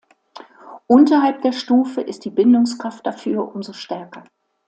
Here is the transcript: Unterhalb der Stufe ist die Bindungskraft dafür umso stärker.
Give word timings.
Unterhalb 0.87 1.43
der 1.43 1.51
Stufe 1.51 2.01
ist 2.01 2.25
die 2.25 2.31
Bindungskraft 2.31 3.05
dafür 3.05 3.53
umso 3.53 3.73
stärker. 3.73 4.23